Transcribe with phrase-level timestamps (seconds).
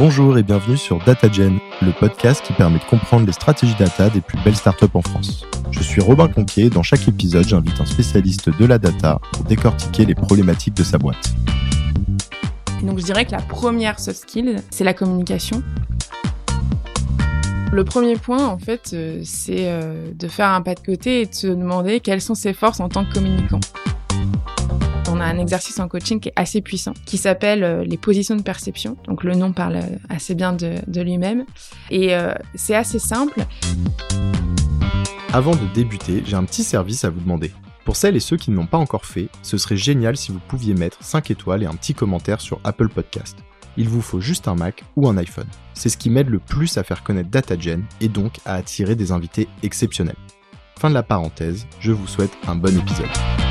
[0.00, 4.22] Bonjour et bienvenue sur DataGen, le podcast qui permet de comprendre les stratégies data des
[4.22, 5.44] plus belles startups en France.
[5.70, 9.44] Je suis Robin Conquier et dans chaque épisode, j'invite un spécialiste de la data pour
[9.44, 11.34] décortiquer les problématiques de sa boîte.
[12.82, 15.62] donc je dirais que la première soft skill, c'est la communication.
[17.70, 21.26] Le premier point, en fait, euh, c'est euh, de faire un pas de côté et
[21.26, 23.60] de se demander quelles sont ses forces en tant que communicant
[25.20, 28.36] on a un exercice en coaching qui est assez puissant, qui s'appelle euh, les positions
[28.36, 28.96] de perception.
[29.06, 31.44] Donc le nom parle assez bien de, lui-même.
[31.90, 33.44] Et euh, c'est assez simple.
[35.32, 37.52] Avant de débuter, j'ai un petit service à vous demander.
[37.84, 40.40] Pour celles et ceux qui ne l'ont pas encore fait, ce serait génial si vous
[40.48, 43.36] pouviez mettre 5 étoiles et un petit commentaire sur Apple Podcast.
[43.76, 45.46] Il vous faut juste un Mac ou un iPhone.
[45.74, 49.12] C'est ce qui m'aide le plus à faire connaître DataGen et donc à attirer des
[49.12, 50.16] invités exceptionnels.
[50.78, 53.49] Fin de la parenthèse, je vous souhaite un bon épisode.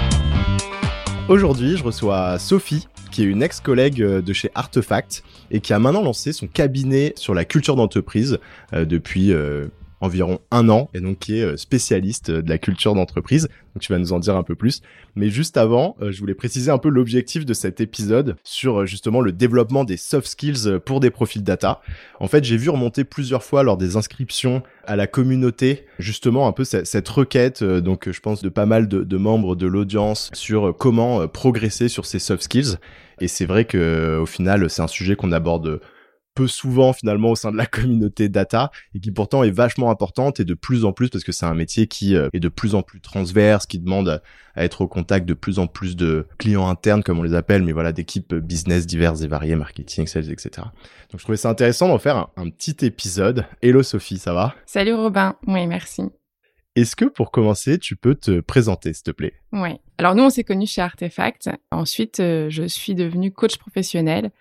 [1.30, 5.78] Aujourd'hui, je reçois Sophie, qui est une ex-collègue euh, de chez Artefact et qui a
[5.78, 8.40] maintenant lancé son cabinet sur la culture d'entreprise
[8.74, 9.68] euh, depuis euh,
[10.02, 13.50] environ un an et donc qui est euh, spécialiste euh, de la culture d'entreprise.
[13.76, 14.82] Donc tu vas nous en dire un peu plus.
[15.16, 19.22] Mais juste avant, euh, je voulais préciser un peu l'objectif de cet épisode sur justement
[19.22, 21.82] le développement des soft skills pour des profils data.
[22.20, 26.52] En fait, j'ai vu remonter plusieurs fois lors des inscriptions à la communauté justement un
[26.52, 30.76] peu cette, requête, donc je pense de pas mal de, de membres de l'audience sur
[30.78, 32.78] comment progresser sur ces soft skills.
[33.22, 35.80] Et c'est vrai que au final, c'est un sujet qu'on aborde
[36.36, 40.40] peu souvent finalement au sein de la communauté data et qui pourtant est vachement importante
[40.40, 42.76] et de plus en plus parce que c'est un métier qui euh, est de plus
[42.76, 44.22] en plus transverse, qui demande
[44.56, 47.64] à être au contact de plus en plus de clients internes comme on les appelle,
[47.64, 50.68] mais voilà d'équipes business diverses et variées, marketing, sales, etc.
[51.12, 53.46] Donc je trouvais ça intéressant d'en faire un, petit épisode.
[53.62, 54.56] Hello Sophie, ça va?
[54.66, 56.04] Salut Robin, oui merci.
[56.76, 59.34] Est-ce que pour commencer, tu peux te présenter, s'il te plaît?
[59.52, 59.72] Oui.
[59.98, 61.50] Alors nous, on s'est connus chez Artefact.
[61.72, 64.32] Ensuite, euh, je suis devenue coach professionnel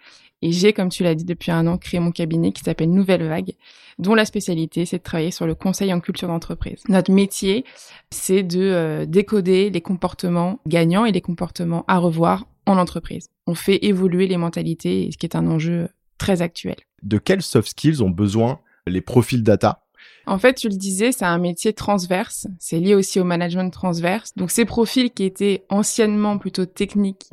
[0.42, 3.26] et j'ai, comme tu l'as dit depuis un an, créé mon cabinet qui s'appelle Nouvelle
[3.26, 3.54] Vague,
[3.98, 6.82] dont la spécialité, c'est de travailler sur le conseil en culture d'entreprise.
[6.88, 7.64] Notre métier,
[8.10, 13.30] c'est de euh, décoder les comportements gagnants et les comportements à revoir en entreprise.
[13.46, 16.76] On fait évoluer les mentalités, ce qui est un enjeu très actuel.
[17.02, 19.82] De quels soft skills ont besoin les profils data?
[20.26, 22.46] En fait, tu le disais, c'est un métier transverse.
[22.58, 24.34] C'est lié aussi au management transverse.
[24.36, 27.30] Donc, ces profils qui étaient anciennement plutôt techniques,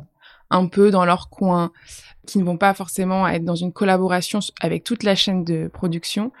[0.50, 1.72] un peu dans leur coin,
[2.26, 6.32] qui ne vont pas forcément être dans une collaboration avec toute la chaîne de production.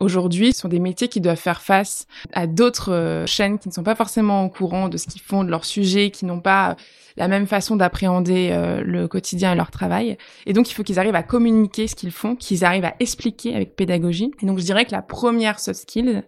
[0.00, 3.72] Aujourd'hui, ce sont des métiers qui doivent faire face à d'autres euh, chaînes qui ne
[3.72, 6.76] sont pas forcément au courant de ce qu'ils font, de leur sujet, qui n'ont pas
[7.16, 10.16] la même façon d'appréhender euh, le quotidien et leur travail.
[10.46, 13.54] Et donc, il faut qu'ils arrivent à communiquer ce qu'ils font, qu'ils arrivent à expliquer
[13.54, 14.32] avec pédagogie.
[14.42, 16.24] Et donc, je dirais que la première soft skill,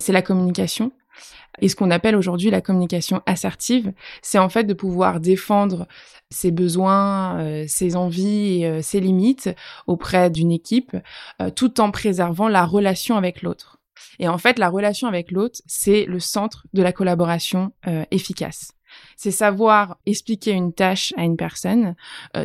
[0.00, 0.90] c'est la communication.
[1.60, 3.92] Et ce qu'on appelle aujourd'hui la communication assertive,
[4.22, 5.86] c'est en fait de pouvoir défendre
[6.30, 9.50] ses besoins, euh, ses envies euh, ses limites
[9.86, 10.96] auprès d'une équipe,
[11.40, 13.78] euh, tout en préservant la relation avec l'autre.
[14.18, 17.72] Et en fait, la relation avec l'autre, c'est le centre de la collaboration
[18.10, 18.72] efficace.
[19.16, 21.94] C'est savoir expliquer une tâche à une personne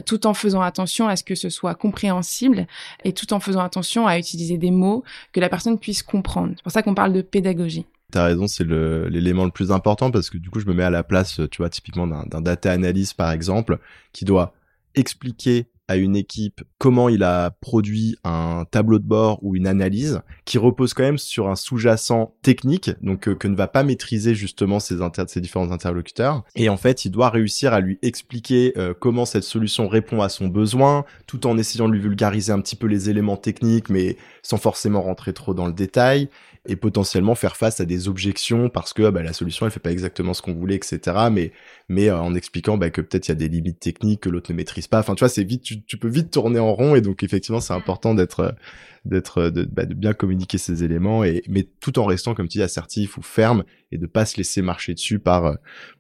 [0.06, 2.68] tout en faisant attention à ce que ce soit compréhensible
[3.04, 5.04] et tout en faisant attention à utiliser des mots
[5.34, 6.54] que la personne puisse comprendre.
[6.56, 7.86] C'est pour ça qu'on parle de pédagogie.
[8.12, 10.90] T'as raison, c'est l'élément le, plus important parce que du coup, je me mets à
[10.90, 13.80] la place, tu vois, typiquement d'un data analyst par exemple,
[14.14, 14.54] qui doit
[14.96, 20.22] expliquer à une équipe comment il a produit un tableau de bord ou une analyse
[20.46, 24.36] qui repose quand même sur un sous-jacent technique, donc euh, que ne va pas maîtriser
[24.36, 24.98] justement ses,
[25.28, 26.44] ses différents interlocuteurs.
[26.56, 30.30] Et en fait, il doit réussir à lui expliquer euh, comment cette solution répond à
[30.30, 34.18] son besoin, tout en essayant de lui vulgariser un petit peu les éléments techniques, mais
[34.42, 36.30] sans forcément rentrer trop dans le détail
[36.68, 39.92] et potentiellement faire face à des objections parce que bah, la solution elle fait pas
[39.92, 41.00] exactement ce qu'on voulait etc
[41.32, 41.52] mais
[41.88, 44.52] mais euh, en expliquant bah, que peut-être il y a des limites techniques que l'autre
[44.52, 45.64] ne maîtrise pas enfin tu vois c'est vite
[45.98, 48.56] peux vite tourner en rond et donc effectivement c'est important d'être
[49.06, 52.58] d'être de, bah, de, bien communiquer ces éléments et mais tout en restant comme tu
[52.58, 55.56] dis assertif ou ferme et de pas se laisser marcher dessus par euh,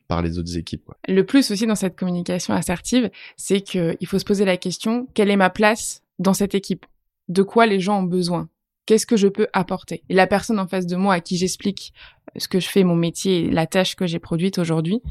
[0.07, 0.85] par les autres équipes.
[0.85, 0.97] Quoi.
[1.07, 5.07] Le plus aussi dans cette communication assertive, c'est que il faut se poser la question
[5.13, 6.85] quelle est ma place dans cette équipe?
[7.27, 8.49] De quoi les gens ont besoin?
[8.85, 10.03] Qu'est-ce que je peux apporter?
[10.07, 11.93] Et la personne en face de moi à qui j'explique
[12.35, 15.01] euh, ce que je fais, mon métier, la tâche que j'ai produite aujourd'hui,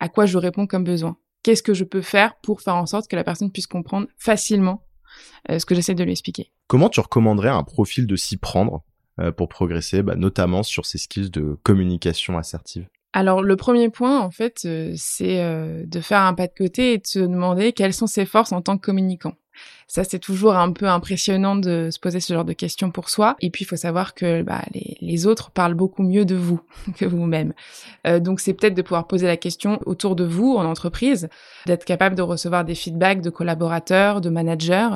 [0.00, 1.16] à quoi je réponds comme besoin?
[1.42, 4.84] Qu'est-ce que je peux faire pour faire en sorte que la personne puisse comprendre facilement
[5.50, 8.82] euh, ce que j'essaie de lui expliquer Comment tu recommanderais un profil de s'y prendre
[9.20, 12.86] euh, pour progresser, bah, notamment sur ces skills de communication assertive?
[13.14, 15.42] Alors le premier point, en fait, c'est
[15.86, 18.60] de faire un pas de côté et de se demander quelles sont ses forces en
[18.60, 19.32] tant que communicant.
[19.90, 23.36] Ça, c'est toujours un peu impressionnant de se poser ce genre de questions pour soi.
[23.40, 24.62] Et puis, il faut savoir que bah,
[25.00, 26.60] les, autres parlent beaucoup mieux de vous
[26.96, 27.54] que vous-même.
[28.06, 31.30] Euh, donc, c'est peut-être de pouvoir poser la question autour de vous en entreprise,
[31.66, 34.90] d'être capable de recevoir des feedbacks de collaborateurs, de managers,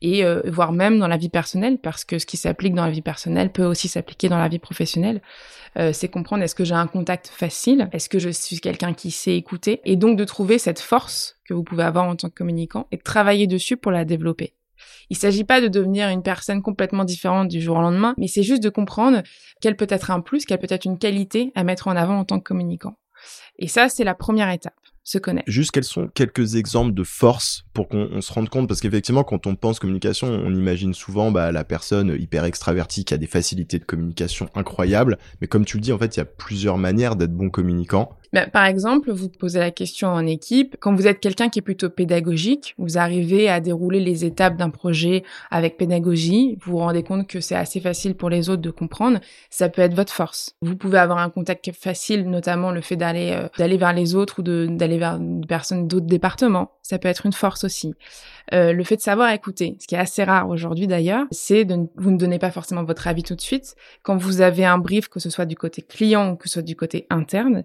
[0.00, 2.90] et euh, voire même dans la vie personnelle, parce que ce qui s'applique dans la
[2.90, 5.20] vie personnelle peut aussi s'appliquer dans la vie professionnelle.
[5.78, 9.10] Euh, c'est comprendre est-ce que j'ai un contact facile, est-ce que je suis quelqu'un qui
[9.10, 12.34] sait écouter, et donc de trouver cette force que vous pouvez avoir en tant que
[12.34, 14.54] communicant et de travailler dessus pour la développer.
[15.10, 18.42] Il s'agit pas de devenir une personne complètement différente du jour au lendemain, mais c'est
[18.42, 19.22] juste de comprendre
[19.60, 22.24] quelle peut être un plus, quelle peut être une qualité à mettre en avant en
[22.24, 22.96] tant que communicant.
[23.58, 24.74] Et ça, c'est la première étape
[25.46, 28.68] Juste quels sont quelques exemples de force pour qu'on se rende compte?
[28.68, 33.14] Parce qu'effectivement quand on pense communication, on imagine souvent bah, la personne hyper extravertie qui
[33.14, 36.22] a des facilités de communication incroyables, mais comme tu le dis en fait, il y
[36.22, 40.76] a plusieurs manières d'être bon communicant bah, par exemple, vous posez la question en équipe.
[40.80, 44.70] Quand vous êtes quelqu'un qui est plutôt pédagogique, vous arrivez à dérouler les étapes d'un
[44.70, 48.70] projet avec pédagogie, vous vous rendez compte que c'est assez facile pour les autres de
[48.70, 49.18] comprendre,
[49.50, 50.56] ça peut être votre force.
[50.60, 54.40] Vous pouvez avoir un contact facile, notamment le fait d'aller euh, d'aller vers les autres
[54.40, 56.72] ou d'aller vers des personnes d'autres départements.
[56.82, 57.94] Ça peut être une force aussi.
[58.54, 61.88] Euh, le fait de savoir écouter, ce qui est assez rare aujourd'hui d'ailleurs, c'est de
[61.96, 63.74] vous ne donnez pas forcément votre avis tout de suite.
[64.02, 66.62] Quand vous avez un brief, que ce soit du côté client ou que ce soit
[66.62, 67.62] du côté interne,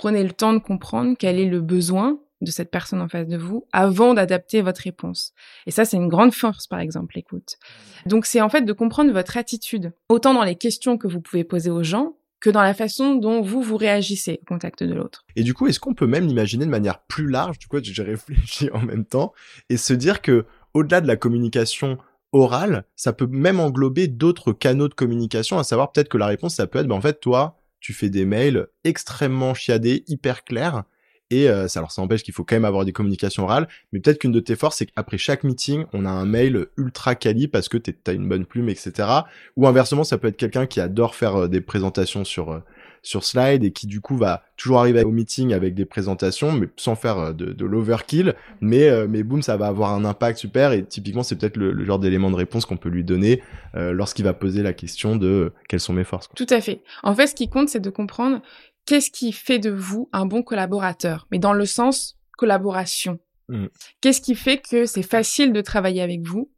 [0.00, 3.36] prenez le temps de comprendre quel est le besoin de cette personne en face de
[3.36, 5.34] vous avant d'adapter votre réponse.
[5.66, 7.58] Et ça, c'est une grande force, par exemple, l'écoute.
[8.06, 11.44] Donc, c'est en fait de comprendre votre attitude, autant dans les questions que vous pouvez
[11.44, 15.26] poser aux gens que dans la façon dont vous vous réagissez au contact de l'autre.
[15.36, 17.58] Et du coup, est-ce qu'on peut même l'imaginer de manière plus large?
[17.58, 19.34] Du coup, j'ai réfléchi en même temps
[19.68, 21.98] et se dire que au-delà de la communication
[22.32, 26.54] orale, ça peut même englober d'autres canaux de communication, à savoir peut-être que la réponse,
[26.54, 30.84] ça peut être, ben, en fait, toi, tu fais des mails extrêmement chiadés, hyper clairs,
[31.30, 34.00] et euh, ça, alors ça empêche qu'il faut quand même avoir des communications orales, mais
[34.00, 37.46] peut-être qu'une de tes forces, c'est qu'après chaque meeting, on a un mail ultra quali
[37.46, 39.08] parce que t'as une bonne plume, etc.
[39.56, 42.58] Ou inversement, ça peut être quelqu'un qui adore faire euh, des présentations sur euh,
[43.02, 46.68] sur slide et qui du coup va toujours arriver au meeting avec des présentations, mais
[46.76, 48.34] sans faire de, de l'overkill.
[48.60, 50.72] Mais mais boum, ça va avoir un impact super.
[50.72, 53.42] Et typiquement, c'est peut-être le, genre d'élément de réponse qu'on peut lui donner
[53.74, 56.28] lorsqu'il va poser la question de quelles sont mes forces.
[56.34, 56.82] Tout à fait.
[57.02, 58.42] En fait, ce qui compte, c'est de comprendre
[58.86, 63.18] qu'est-ce qui fait de vous un bon collaborateur Mais dans le sens collaboration.
[63.48, 63.66] Mm.
[64.00, 66.50] Qu'est-ce qui fait que c'est facile de travailler avec vous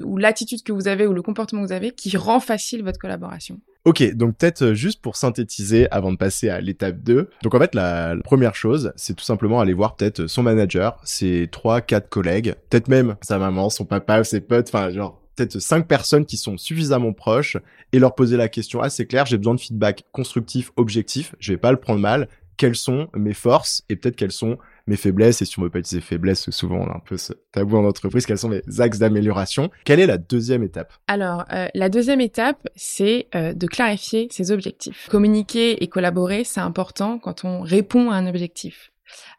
[0.00, 2.98] ou l'attitude que vous avez ou le comportement que vous avez qui rend facile votre
[2.98, 3.60] collaboration?
[3.86, 7.30] Ok, donc peut-être euh, juste pour synthétiser avant de passer à l'étape 2.
[7.44, 11.48] Donc en fait, la, première chose, c'est tout simplement aller voir peut-être son manager, ses
[11.52, 15.86] trois, quatre collègues, peut-être même sa maman, son papa, ses potes, enfin genre peut-être cinq
[15.86, 17.58] personnes qui sont suffisamment proches
[17.92, 19.24] et leur poser la question assez claire.
[19.24, 21.36] J'ai besoin de feedback constructif, objectif.
[21.38, 22.26] Je vais pas le prendre mal.
[22.56, 25.78] Quelles sont mes forces et peut-être quelles sont mes faiblesses et si on veut pas
[25.78, 28.26] utiliser faiblesses, souvent on a un peu ce tabou en entreprise.
[28.26, 30.92] Quels sont mes axes d'amélioration Quelle est la deuxième étape?
[31.06, 35.08] Alors euh, la deuxième étape, c'est euh, de clarifier ses objectifs.
[35.10, 38.92] Communiquer et collaborer, c'est important quand on répond à un objectif.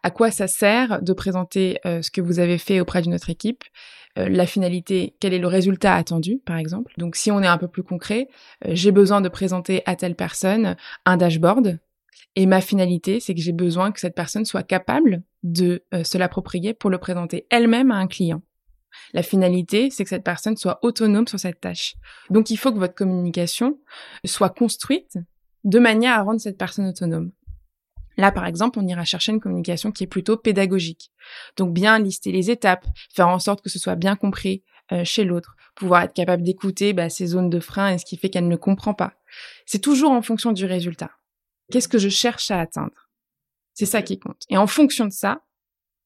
[0.03, 3.29] À quoi ça sert de présenter euh, ce que vous avez fait auprès d'une autre
[3.29, 3.63] équipe?
[4.19, 6.91] La finalité, quel est le résultat attendu, par exemple?
[6.97, 8.27] Donc si on est un peu plus concret,
[8.65, 11.77] j'ai besoin de présenter à telle personne un dashboard.
[12.35, 16.17] Et ma finalité, c'est que j'ai besoin que cette personne soit capable de euh, se
[16.17, 18.41] l'approprier pour le présenter elle-même à un client.
[19.13, 21.95] La finalité, c'est que cette personne soit autonome sur cette tâche.
[22.29, 23.79] Donc il faut que votre communication
[24.25, 25.17] soit construite
[25.63, 27.31] de manière à rendre cette personne autonome.
[28.17, 31.11] Là, par exemple, on ira chercher une communication qui est plutôt pédagogique.
[31.55, 35.23] Donc bien lister les étapes, faire en sorte que ce soit bien compris euh, chez
[35.23, 38.47] l'autre, pouvoir être capable d'écouter bah, ses zones de frein et ce qui fait qu'elle
[38.47, 39.13] ne comprend pas.
[39.65, 41.11] C'est toujours en fonction du résultat.
[41.71, 43.09] Qu'est-ce que je cherche à atteindre?
[43.73, 44.43] C'est ça qui compte.
[44.49, 45.41] Et en fonction de ça,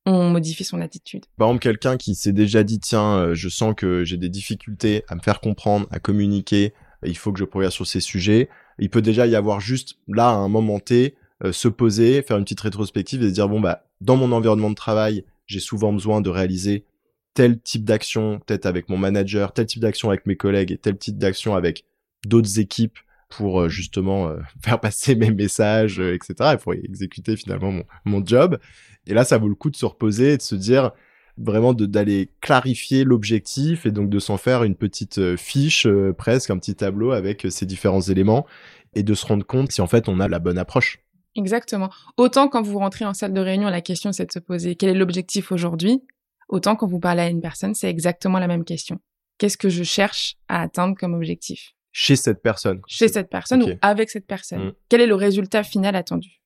[0.06, 1.26] on modifie son attitude.
[1.38, 5.04] Par exemple, quelqu'un qui s'est déjà dit, tiens, euh, je sens que j'ai des difficultés
[5.08, 6.74] à me faire comprendre, à communiquer,
[7.06, 8.50] il faut que je progresse sur ces sujets.
[8.80, 12.38] Il peut déjà y avoir juste là, à un moment T, euh, se poser, faire
[12.38, 15.92] une petite rétrospective et se dire bon bah dans mon environnement de travail, j'ai souvent
[15.94, 16.86] besoin de réaliser
[17.34, 20.98] tel type d'action, peut-être avec mon manager, tel type d'action avec mes collègues et tel
[20.98, 21.86] type d'action avec
[22.26, 22.98] d'autres équipes
[23.32, 26.34] pour euh, justement euh, faire passer mes messages, etc.
[26.54, 27.74] Il faut exécuter finalement
[28.06, 28.60] mon job.
[29.08, 30.92] Et là, ça vaut le coup de se reposer et de se dire
[31.38, 36.76] vraiment d'aller clarifier l'objectif et donc de s'en faire une petite fiche, presque un petit
[36.76, 38.46] tableau avec ces différents éléments
[38.94, 41.00] et de se rendre compte si en fait on a la bonne approche.
[41.36, 41.90] Exactement.
[42.18, 44.90] Autant quand vous rentrez en salle de réunion, la question c'est de se poser quel
[44.90, 46.04] est l'objectif aujourd'hui,
[46.50, 49.00] autant quand vous parlez à une personne, c'est exactement la même question.
[49.38, 51.74] Qu'est-ce que je cherche à atteindre comme objectif?
[51.92, 52.82] Chez cette personne.
[52.88, 54.68] Chez cette personne ou avec cette personne.
[54.68, 54.74] Mm.
[54.90, 56.42] Quel est le résultat final attendu?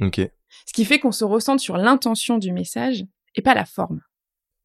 [0.00, 0.20] Ok.
[0.66, 3.04] Ce qui fait qu'on se ressente sur l'intention du message
[3.34, 4.00] et pas la forme.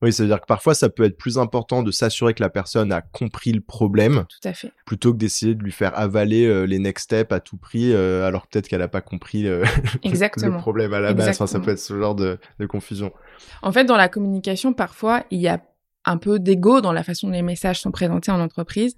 [0.01, 3.01] Oui, c'est-à-dire que parfois, ça peut être plus important de s'assurer que la personne a
[3.01, 4.25] compris le problème.
[4.29, 4.71] Tout à fait.
[4.85, 8.25] Plutôt que d'essayer de lui faire avaler euh, les next steps à tout prix, euh,
[8.25, 9.63] alors peut-être qu'elle n'a pas compris euh,
[10.03, 11.29] le problème à la base.
[11.29, 13.13] Enfin, ça peut être ce genre de, de confusion.
[13.61, 15.61] En fait, dans la communication, parfois, il y a
[16.05, 18.97] un peu d'ego dans la façon dont les messages sont présentés en entreprise.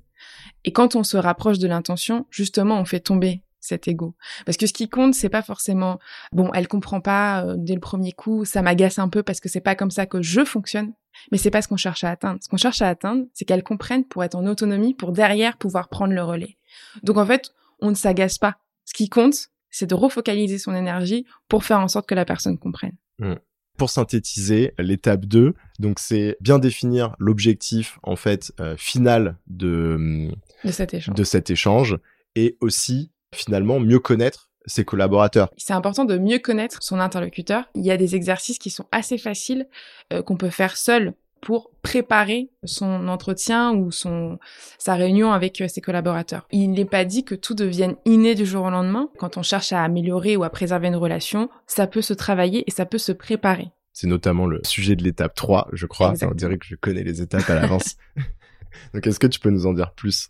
[0.65, 4.13] Et quand on se rapproche de l'intention, justement, on fait tomber cet ego.
[4.45, 5.99] Parce que ce qui compte, c'est pas forcément
[6.33, 9.47] bon, elle comprend pas euh, dès le premier coup, ça m'agace un peu parce que
[9.47, 10.93] c'est pas comme ça que je fonctionne.
[11.31, 12.39] Mais c'est pas ce qu'on cherche à atteindre.
[12.41, 15.87] Ce qu'on cherche à atteindre, c'est qu'elle comprenne pour être en autonomie, pour derrière pouvoir
[15.87, 16.57] prendre le relais.
[17.03, 18.57] Donc en fait, on ne s'agace pas.
[18.85, 19.35] Ce qui compte,
[19.69, 22.95] c'est de refocaliser son énergie pour faire en sorte que la personne comprenne.
[23.19, 23.35] Mmh.
[23.77, 30.29] Pour synthétiser, l'étape 2, donc c'est bien définir l'objectif en fait euh, final de,
[30.63, 31.15] de cet échange.
[31.15, 31.97] de cet échange
[32.35, 35.49] et aussi finalement mieux connaître ses collaborateurs.
[35.57, 37.65] C'est important de mieux connaître son interlocuteur.
[37.75, 39.67] Il y a des exercices qui sont assez faciles
[40.13, 41.13] euh, qu'on peut faire seul
[41.43, 44.39] pour préparer son entretien ou son
[44.77, 46.47] sa réunion avec euh, ses collaborateurs.
[46.51, 49.09] Il n'est pas dit que tout devienne inné du jour au lendemain.
[49.19, 52.71] Quand on cherche à améliorer ou à préserver une relation, ça peut se travailler et
[52.71, 53.67] ça peut se préparer.
[53.91, 56.13] C'est notamment le sujet de l'étape 3, je crois.
[56.23, 57.97] on dirait que je connais les étapes à l'avance.
[58.93, 60.29] Donc est-ce que tu peux nous en dire plus?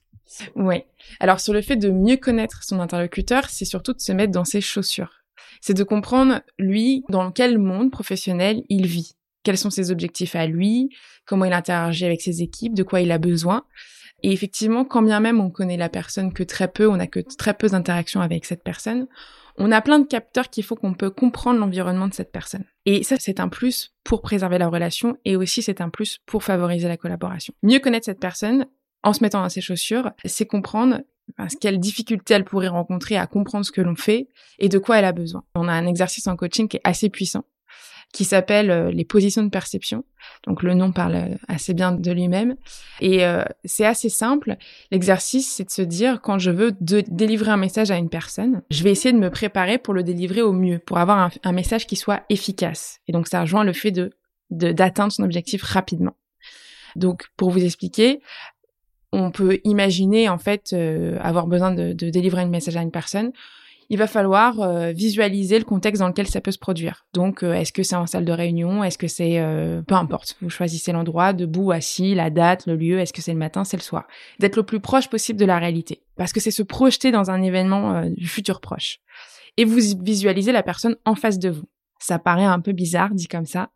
[0.55, 0.83] Oui.
[1.19, 4.45] Alors sur le fait de mieux connaître son interlocuteur, c'est surtout de se mettre dans
[4.45, 5.23] ses chaussures.
[5.61, 9.15] C'est de comprendre, lui, dans quel monde professionnel il vit.
[9.43, 10.89] Quels sont ses objectifs à lui,
[11.25, 13.65] comment il interagit avec ses équipes, de quoi il a besoin.
[14.23, 17.19] Et effectivement, quand bien même on connaît la personne que très peu, on n'a que
[17.19, 19.07] très peu d'interactions avec cette personne,
[19.57, 22.63] on a plein de capteurs qu'il faut qu'on peut comprendre l'environnement de cette personne.
[22.85, 26.43] Et ça, c'est un plus pour préserver la relation et aussi c'est un plus pour
[26.43, 27.53] favoriser la collaboration.
[27.61, 28.65] Mieux connaître cette personne,
[29.03, 31.01] en se mettant dans ses chaussures, c'est comprendre
[31.61, 34.27] quelles difficultés elle pourrait rencontrer à comprendre ce que l'on fait
[34.59, 35.43] et de quoi elle a besoin.
[35.55, 37.45] On a un exercice en coaching qui est assez puissant,
[38.13, 40.05] qui s'appelle euh, les positions de perception.
[40.47, 42.55] Donc le nom parle euh, assez bien de lui-même.
[43.01, 44.55] Et euh, c'est assez simple.
[44.91, 48.83] L'exercice, c'est de se dire, quand je veux délivrer un message à une personne, je
[48.83, 51.97] vais essayer de me préparer pour le délivrer au mieux, pour avoir un, message qui
[51.97, 53.01] soit efficace.
[53.07, 54.11] Et donc ça rejoint le fait de
[54.51, 56.15] d'atteindre son objectif rapidement.
[56.95, 58.21] Donc, pour vous expliquer,
[59.11, 63.31] on peut imaginer en fait euh, avoir besoin de, délivrer un message à une personne,
[63.93, 67.05] il va falloir euh, visualiser le contexte dans lequel ça peut se produire.
[67.13, 68.83] Donc, euh, est-ce que c'est en salle de réunion?
[68.83, 69.39] Est-ce que c'est
[69.87, 72.99] peu importe Vous choisissez l'endroit, debout, assis, la date, le lieu.
[72.99, 74.07] Est-ce que c'est le matin, c'est le soir
[74.39, 77.43] D'être le plus proche possible de la réalité, parce que c'est se projeter dans un
[77.43, 78.99] événement du futur proche.
[79.57, 81.67] Et vous visualisez la personne en face de vous.
[81.99, 83.69] Ça paraît un peu bizarre dit comme ça,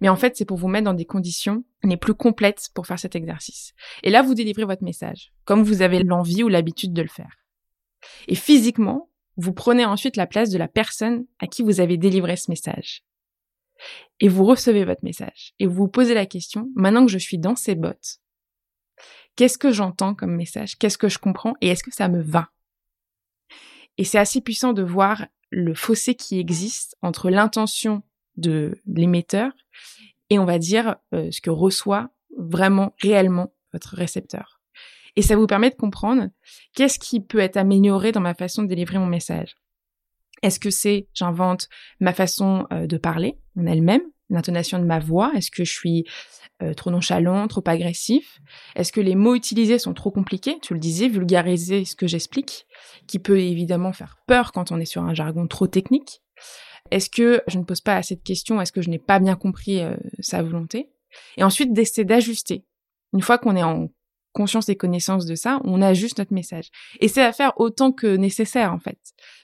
[0.00, 2.98] mais en fait c'est pour vous mettre dans des conditions les plus complètes pour faire
[2.98, 3.72] cet exercice.
[4.02, 7.38] Et là vous délivrez votre message, comme vous avez l'envie ou l'habitude de le faire.
[8.28, 9.09] Et physiquement,
[9.40, 13.04] vous prenez ensuite la place de la personne à qui vous avez délivré ce message.
[14.20, 15.54] Et vous recevez votre message.
[15.58, 18.18] Et vous vous posez la question, maintenant que je suis dans ces bottes,
[19.36, 20.76] qu'est-ce que j'entends comme message?
[20.76, 21.54] Qu'est-ce que je comprends?
[21.62, 22.50] Et est-ce que ça me va?
[23.96, 28.02] Et c'est assez puissant de voir le fossé qui existe entre l'intention
[28.36, 29.52] de l'émetteur
[30.28, 34.59] et on va dire euh, ce que reçoit vraiment réellement votre récepteur.
[35.20, 36.30] Et ça vous permet de comprendre
[36.74, 39.54] qu'est-ce qui peut être amélioré dans ma façon de délivrer mon message.
[40.40, 41.68] Est-ce que c'est, j'invente,
[42.00, 44.00] ma façon euh, de parler en elle-même,
[44.30, 45.30] l'intonation de ma voix?
[45.36, 46.06] Est-ce que je suis
[46.62, 48.40] euh, trop nonchalant, trop agressif?
[48.76, 50.58] Est-ce que les mots utilisés sont trop compliqués?
[50.62, 52.66] Tu le disais, vulgariser ce que j'explique,
[53.06, 56.22] qui peut évidemment faire peur quand on est sur un jargon trop technique.
[56.90, 58.58] Est-ce que je ne pose pas assez de questions?
[58.58, 60.88] Est-ce que je n'ai pas bien compris euh, sa volonté?
[61.36, 62.64] Et ensuite, d'essayer d'ajuster.
[63.12, 63.90] Une fois qu'on est en
[64.32, 66.70] conscience et connaissance de ça, on ajuste notre message.
[67.00, 68.98] Et c'est à faire autant que nécessaire, en fait,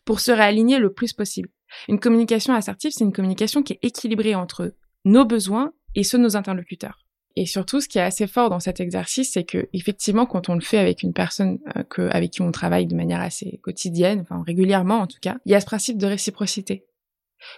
[0.04, 1.48] pour se réaligner le plus possible.
[1.88, 4.74] Une communication assertive, c'est une communication qui est équilibrée entre
[5.04, 7.06] nos besoins et ceux de nos interlocuteurs.
[7.38, 10.54] Et surtout, ce qui est assez fort dans cet exercice, c'est que effectivement, quand on
[10.54, 14.20] le fait avec une personne euh, que, avec qui on travaille de manière assez quotidienne,
[14.20, 16.86] enfin régulièrement en tout cas, il y a ce principe de réciprocité.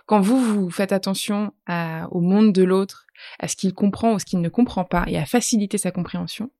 [0.06, 3.06] Quand vous vous faites attention à, au monde de l'autre,
[3.38, 6.50] à ce qu'il comprend ou ce qu'il ne comprend pas, et à faciliter sa compréhension,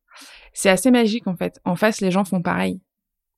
[0.52, 1.60] c'est assez magique en fait.
[1.64, 2.80] En face, les gens font pareil.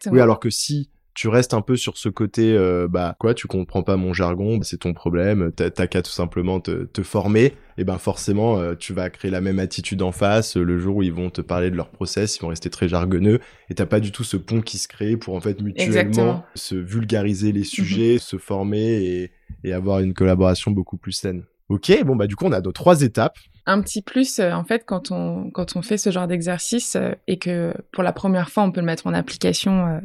[0.07, 3.47] Oui, alors que si tu restes un peu sur ce côté, euh, bah quoi, tu
[3.47, 7.55] comprends pas mon jargon, bah, c'est ton problème, t'as qu'à tout simplement te, te, former,
[7.77, 11.03] et ben forcément euh, tu vas créer la même attitude en face, le jour où
[11.03, 14.01] ils vont te parler de leur process, ils vont rester très jargonneux, et t'as pas
[14.01, 17.65] du tout ce pont qui se crée pour en fait mutuellement se vulgariser les mhm.
[17.65, 19.33] sujets, se former et,
[19.65, 21.45] et avoir une collaboration beaucoup plus saine.
[21.71, 23.39] Ok, bon bah du coup on a nos trois étapes.
[23.65, 27.13] Un petit plus euh, en fait quand on quand on fait ce genre d'exercice euh,
[27.29, 30.01] et que pour la première fois on peut le mettre en application euh,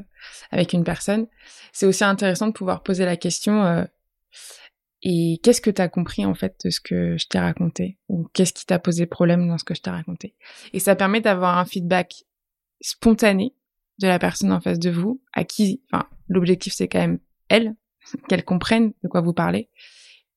[0.52, 1.26] avec une personne,
[1.74, 3.84] c'est aussi intéressant de pouvoir poser la question
[5.02, 7.98] et qu'est-ce que tu as compris en fait de ce que je t'ai raconté?
[8.10, 10.36] Ou qu'est-ce qui t'a posé problème dans ce que je t'ai raconté?
[10.74, 12.26] Et ça permet d'avoir un feedback
[12.80, 13.56] spontané
[14.00, 17.20] de la personne en face de vous, à qui, enfin, l'objectif c'est quand même
[17.50, 17.76] elle,
[18.30, 19.70] qu'elle comprenne de quoi vous parlez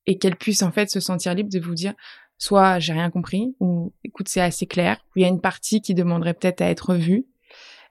[0.08, 1.92] et qu'elle puisse en fait se sentir libre de vous dire
[2.38, 5.80] soit j'ai rien compris ou écoute c'est assez clair, ou il y a une partie
[5.80, 7.26] qui demanderait peut-être à être vue,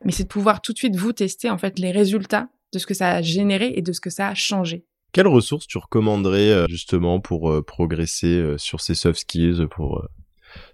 [0.04, 2.86] mais c'est de pouvoir tout de suite vous tester en fait les résultats de ce
[2.86, 4.84] que ça a généré et de ce que ça a changé.
[5.14, 10.06] Quelles ressources tu recommanderais euh, justement pour euh, progresser euh, sur ces soft skills pour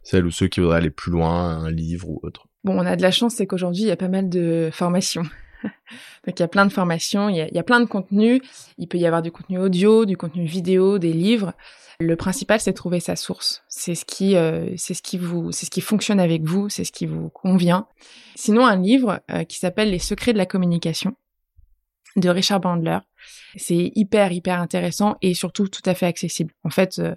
[0.01, 2.47] celles ou ceux qui voudraient aller plus loin, un livre ou autre?
[2.63, 5.23] Bon, on a de la chance, c'est qu'aujourd'hui, il y a pas mal de formations.
[6.25, 8.41] Donc, il y a plein de formations, il y, a, plein de contenus.
[8.77, 11.53] Il peut y avoir du contenu audio, du contenu vidéo, des livres.
[11.99, 13.63] Le principal, c'est trouver sa source.
[13.67, 14.35] C'est ce qui,
[14.77, 17.87] c'est ce qui vous, c'est ce qui fonctionne avec vous, c'est ce qui vous convient.
[18.35, 21.15] Sinon, un livre qui s'appelle Les secrets de la communication
[22.15, 22.99] de Richard Bandler.
[23.55, 26.53] C'est hyper, hyper intéressant et surtout tout à fait accessible.
[26.63, 27.15] En fait, euh,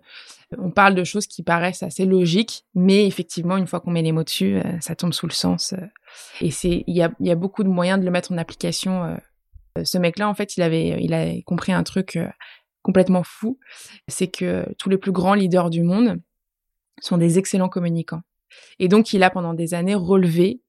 [0.59, 4.13] on parle de choses qui paraissent assez logiques, mais effectivement, une fois qu'on met les
[4.13, 5.73] mots dessus, euh, ça tombe sous le sens.
[5.73, 5.87] Euh,
[6.41, 9.19] et c'est, il y a, y a, beaucoup de moyens de le mettre en application.
[9.83, 12.19] ce mec-là, en fait, il avait, il a compris un truc
[12.83, 13.59] complètement fou.
[14.09, 16.21] C'est que tous les plus grands leaders du monde
[17.01, 18.23] sont des excellents communicants.
[18.79, 20.61] Et donc, il a pendant des années relevé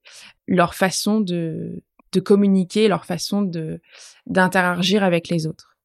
[0.47, 3.79] leur façon de, de communiquer, leur façon de
[4.25, 5.77] d'interagir avec les autres.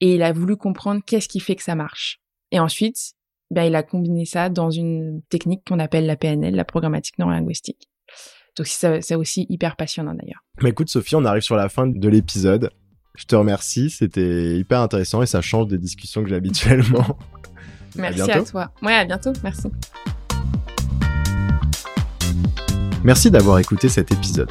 [0.00, 2.20] Et il a voulu comprendre qu'est-ce qui fait que ça marche.
[2.50, 3.14] Et ensuite,
[3.50, 7.88] ben, il a combiné ça dans une technique qu'on appelle la PNL, la programmatique neurolinguistique.
[8.56, 10.44] Donc c'est aussi hyper passionnant d'ailleurs.
[10.62, 12.70] Mais écoute Sophie, on arrive sur la fin de l'épisode.
[13.16, 17.18] Je te remercie, c'était hyper intéressant et ça change des discussions que j'ai habituellement.
[17.96, 18.72] Merci à, à toi.
[18.82, 19.32] Ouais, à bientôt.
[19.42, 19.68] Merci.
[23.04, 24.50] Merci d'avoir écouté cet épisode.